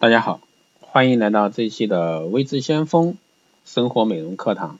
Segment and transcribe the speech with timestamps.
[0.00, 0.40] 大家好，
[0.80, 3.18] 欢迎来到这一期的微知先锋
[3.66, 4.78] 生活美容课堂。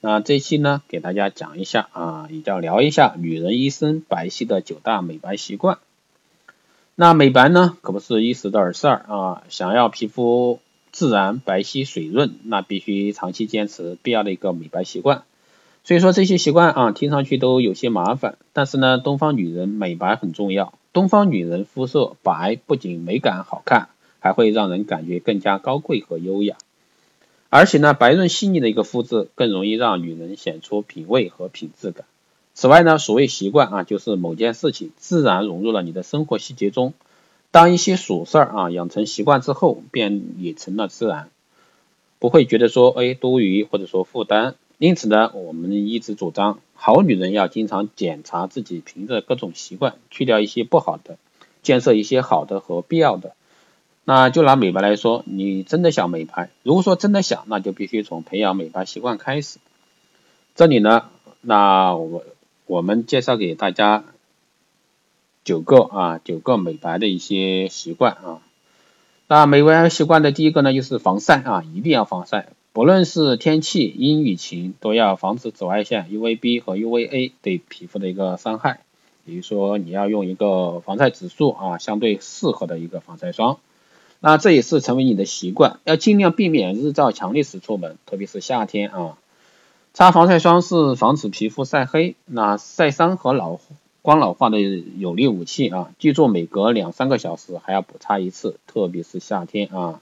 [0.00, 5.76] 那这期呢，给大家讲一下啊，也叫聊一下女人一生白皙的九大美白习惯。
[6.94, 10.58] 那美白呢，可不是一时的事儿啊，想要皮肤
[10.90, 15.24] 自然白皙水润，那必须长期坚持必要的一个美白习惯。
[15.84, 20.72] 所以说这些习惯啊，听上去都有些麻烦，但是呢，东方女人美白很重要。
[20.94, 23.90] 东方女人肤色白，不仅美感好看。
[24.26, 26.56] 还会让人感觉更加高贵和优雅，
[27.48, 32.04] 而且呢，白润细腻的一个肤质更容易让女人显出品味和品质感。
[32.52, 36.92] 此外呢，所谓习惯啊，就是某件事情自然融入了你的生活细节中。
[37.52, 41.30] 当一些琐事儿啊养成习惯之后，便也成了自然，
[42.18, 44.56] 不会觉得说哎多余或者说负担。
[44.78, 51.16] 因此呢，我们一直主张好女人要经常检查自己凭着各种习惯，去掉一些不好的，
[51.62, 53.35] 建设一些好的和必要的。
[54.08, 59.58] 那就拿美白来说，你真的想美白，如果说真的想，那就必须从培养美白习惯开始。
[60.54, 62.22] 这里呢，那我
[62.66, 64.04] 我们介绍给大家
[65.42, 68.40] 九个啊九个美白的一些习惯啊。
[69.26, 78.82] 那美白习惯的第一个呢，就是防晒啊，一定要防晒，不论是天气阴雨晴，都要防止紫外线 UVB 和 UVA 对皮肤的一个伤害。
[79.24, 83.58] 比如说，你要用一个防晒指数啊，相对适合的一个防晒霜。
[84.20, 89.18] 那这也是成为你的习惯，要尽量避免日照强烈时出门，特别是夏天啊。
[89.94, 93.58] 擦防晒霜是防止皮肤晒黑、那晒伤和老
[94.02, 95.90] 光老化的有力武器啊。
[95.98, 100.00] 记住，每隔两三个小时还要补擦一次，特别是夏天啊。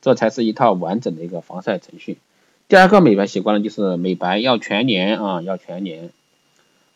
[0.00, 2.18] 这才是一套完整的一个防晒程序。
[2.68, 6.10] 第二个美白习惯呢，就是美白要全年啊，要全年。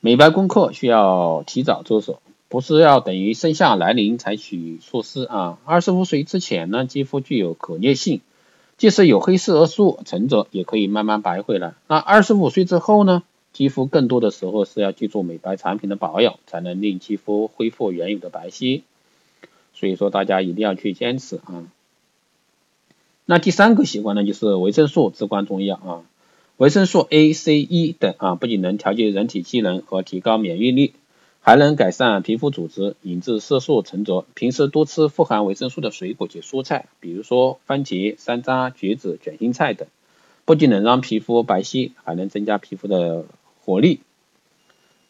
[0.00, 2.20] 美白功课需要提早着手。
[2.52, 5.58] 不是要等于盛夏来临采取措施啊。
[5.64, 8.20] 二十五岁之前呢，肌肤具有可逆性，
[8.76, 11.72] 即使有黑色素沉着，也可以慢慢白回来。
[11.88, 13.22] 那二十五岁之后呢，
[13.54, 18.82] 肌肤更多的时候是要记住美白产品的保养，才能令肌肤恢复原有的白皙。
[19.72, 21.64] 所以说大家一定要去坚持啊。
[23.24, 26.02] 那第三个习惯呢，就是维生素至关重要啊。
[26.58, 30.92] 维生素 A、C、E 等啊，不仅能调节人体机能和提高免疫力。
[31.44, 34.24] 还能改善皮肤组织，引致色素沉着。
[34.34, 39.88] 平时多吃富含维生素的水果及蔬菜，比如说番茄、山楂、橘子、卷心菜等，
[40.44, 43.24] 不仅能让皮肤白皙，还能增加皮肤的
[43.64, 44.02] 活力。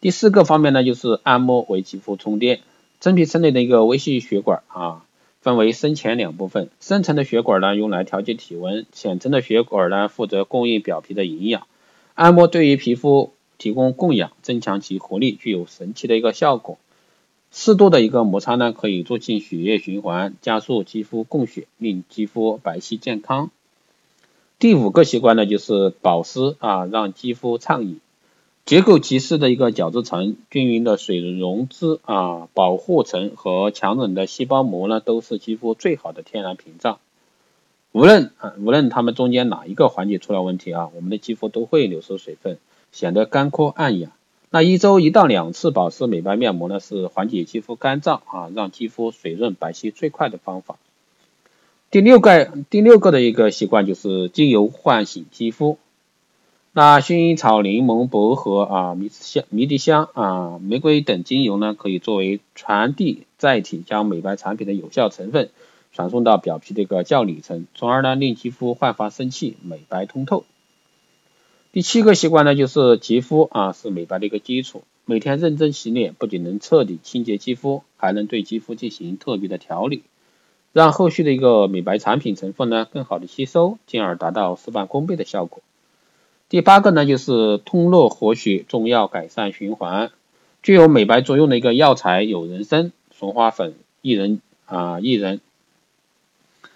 [0.01, 2.61] 第四个方面呢，就是按摩为肌肤充电。
[2.99, 5.05] 真皮层内的一个微细血管啊，
[5.41, 6.71] 分为深浅两部分。
[6.79, 11.67] 深层的血管呢，用来调节体温；浅层的血管呢，负责供应表皮的营养。
[12.15, 13.33] 按摩对于皮肤。
[13.57, 16.77] 提供供氧，增强其活力，具有神奇的一个效果。
[17.51, 23.51] 适度的一个摩擦呢，可以促进血液循环，加速肌肤供血，令肌肤白皙健康。
[24.57, 27.99] 第五个习惯呢，就是保湿啊，让肌肤畅饮。
[28.65, 36.99] 结构极适的一个角质层、均匀的水溶脂啊、保护层和强韧的细胞膜呢，都是肌肤最好的天然屏障。
[37.91, 42.57] 无论啊，无论它们中间哪一个环节出了问题啊，我们的肌肤都会流失水分。
[42.93, 44.11] 显得干枯暗哑。
[44.49, 50.77] 那一周一到两次保湿美白面膜呢，是缓解肌肤干燥啊，让肌肤水润白皙最快的方法。
[51.89, 55.77] 第六个第六个的一个习惯就是精油唤醒肌肤。
[56.71, 65.49] 那薰衣草、柠檬、薄荷啊、迷香、迷迭香啊、玫瑰等精油呢，可以作为传递载体，将美白产品的有效成分
[65.91, 70.45] 传送到表皮的一个较里层，从而呢令肌肤焕发生气、美白通透。
[71.73, 74.83] 第七个习惯呢，就是肌肤啊是美白的一个基础。
[75.05, 80.03] 每天认真洗脸，不仅能彻底清洁肌肤，还能对肌肤进行特别的调理，
[80.71, 85.63] 让后续的一个美白产品成分呢更好的吸收，进而达到事半功倍的效果。
[86.47, 90.11] 第八个呢，就是通络活血、中药改善循环，
[90.61, 93.73] 具有美白作用的一个药材有人参、松花粉、
[94.03, 95.41] 薏仁啊薏仁，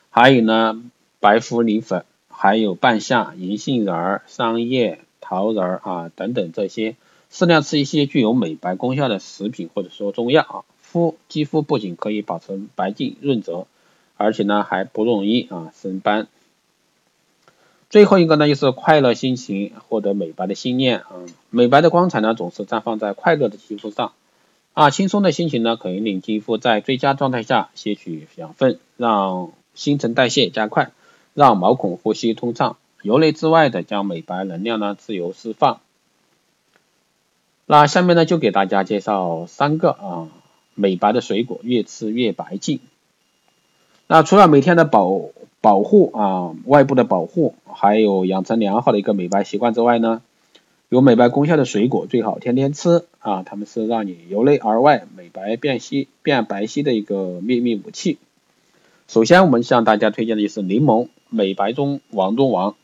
[0.10, 0.84] 还有呢
[1.20, 2.04] 白茯苓粉。
[2.40, 6.96] 还有半夏、银杏仁、桑叶、桃仁啊等等这些，
[7.32, 13.66] 适量吃一些具有美白功效的食品或者说中药啊，肤肌肤不仅可以保持白净润泽，
[14.18, 16.28] 而且呢还不容易啊生斑。
[17.90, 24.14] 最后一个呢就是快乐心情，获得美白的信念啊，美白的光彩呢总是绽放在快乐的肌肤上
[24.74, 30.92] 啊，轻松的心情呢可以令肌肤在最佳状态下吸取养分，让新陈代谢加快。
[31.38, 35.82] 让毛孔呼吸通畅，由内至外的将美白能量呢自由释放。
[37.68, 40.30] 那下面呢就给大家介绍三个啊
[40.74, 42.80] 美白的水果，越吃越白净。
[44.08, 45.26] 那除了每天的保
[45.62, 50.24] 保护啊，外部的保护，还有养成良好的一个美白习惯之外呢，
[50.90, 58.18] 有美白功效的水果最好天天吃啊，它们是让你由内而外美白变皙变白皙的一个秘密武器。
[59.08, 62.76] 首先，我们向大家推荐的就是柠檬，美白中王中王。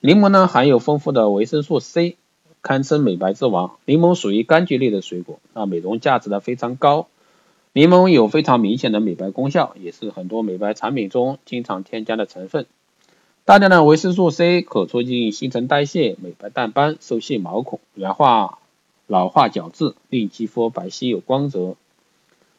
[0.00, 2.16] 柠檬呢含有丰富的维生素 C，
[2.62, 3.76] 堪称美白之王。
[3.84, 7.08] 柠檬属于柑橘类的水果，那美容价值呢非常高。
[7.72, 12.66] 柠檬有非常明显的美白功效，也是很多美白产品中经常添加的成分。
[13.44, 18.58] 大量的维生素 C 可促进新陈代谢、美白淡斑、收细毛孔、软化
[19.06, 21.74] 老化角质，令肌肤白皙有光泽。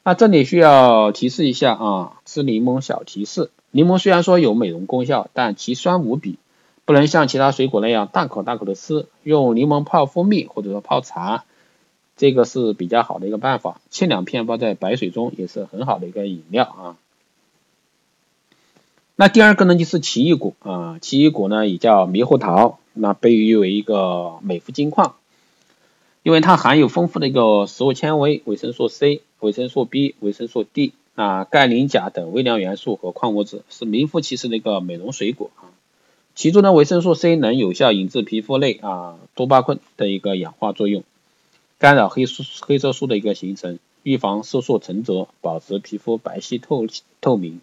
[0.03, 6.37] 那这里需要提示一下啊，吃柠檬小提示：柠檬虽然说有美容功效，但其酸无比，
[6.85, 9.05] 不能像其他水果那样大口大口的吃。
[9.23, 11.43] 用柠檬泡蜂蜜或者说泡茶。
[12.15, 16.95] 这个是比较好的一个办法，切两片放在白水中也是很好的一个饮料啊。
[19.17, 25.15] 那第二个呢就是奇异果啊，奇异果呢也叫猕猴桃，那被誉为一个美肤金矿，
[26.23, 35.71] 因为它含有丰富的一个食物纤维、维生素 C、维生素 B、维生素 D 啊、钙、磷、钾等微量元素和矿物质，是名副其实的一个美容水果啊。
[36.35, 41.03] 其中的维生素 C 能有效抑制皮肤内啊多巴胺的一个氧化作用。
[41.79, 46.85] 干扰黑素黑色素的一个形成，预防色素沉着，保持皮肤白皙透
[47.21, 47.61] 透明。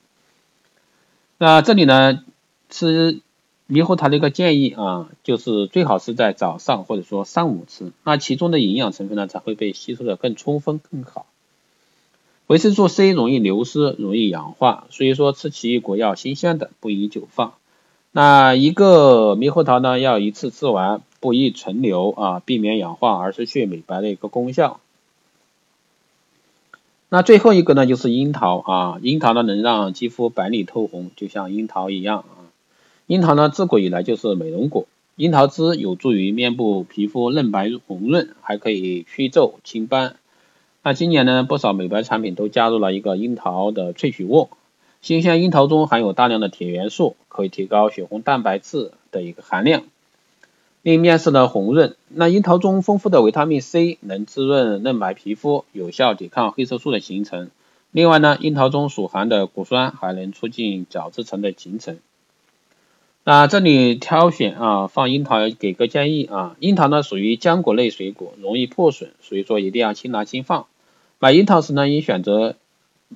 [1.39, 2.25] 那这里呢，
[2.71, 3.21] 吃
[3.69, 11.27] 猕猴桃的一个建议啊，就是最好是在早上或者说上午吃，那其中的营养成分呢才会被吸收的更充分更好。
[12.53, 17.55] 维生素 C 容易流失，容易氧化，所以说吃奇异果要新鲜的，不宜久放。
[18.11, 21.01] 那一个猕猴桃呢，要一次吃完。
[21.19, 24.81] 不宜存留啊，避免氧化而失去美白的一个功效。
[27.09, 32.53] 那最后一个呢，就是樱桃啊，樱桃呢能让肌肤白里透红，就像樱桃一样啊。
[33.07, 40.17] 樱桃呢自古以来就是美容果，樱桃汁有助于面部皮肤嫩白红润，还可以祛皱清斑。
[40.85, 44.51] 那今年呢，不少美白产品都加入了一个樱桃的萃取物。
[45.01, 49.85] 新鲜樱桃中含有大量的铁元素，可以提高血红蛋白质的一个含量。
[50.83, 51.95] 令面色呢红润。
[52.09, 57.51] 那樱桃中丰富的维他命 C 能滋润嫩白皮肤，有效抵抗黑色素的形成。
[57.93, 61.99] 另外呢，樱桃中所含的果酸还能促进角质层的形成。
[63.23, 70.67] 那这里挑选啊，放樱桃给个建议啊，樱桃呢属于浆果类水果，容易破损，所以说一定要轻拿轻放。
[71.23, 72.57] 买樱桃时呢，应选择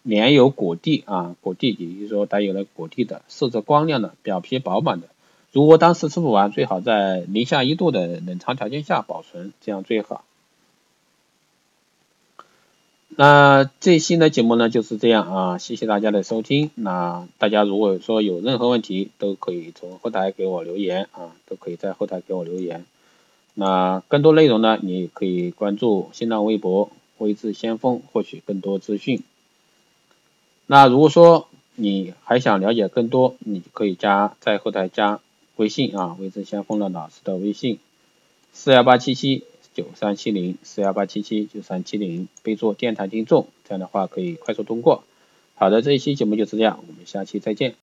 [0.05, 5.09] 连有果蒂啊，果蒂也就是说带有了果蒂的，色泽光亮的，表皮饱满的。
[5.51, 10.23] 如果当时吃不完，最好在零下一度的冷藏条件下保存，这样最好。
[13.09, 16.71] 那这期的节目呢就是这样啊，谢谢大家的收听。
[16.77, 22.87] 那大家如果说有任何问题，都可以从后台给我留言啊，都可以在后台给我留言。
[23.55, 29.23] 那更多内容呢，你可以关注新浪微博“微智先锋”获取更多资讯。
[30.67, 35.21] 那如果说你还想了解更多，你可以加在后台加。
[35.57, 37.79] 微信啊，微智先锋的老师的微信
[38.53, 45.03] 四幺八七七九三七零四幺八七七九三七零，备注电台听众，这样的话可以快速通过。
[45.55, 47.75] 好的，这一期节目就是这样，我们下期再见。